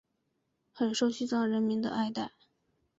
[0.73, 2.31] 很受西藏人民的爱戴。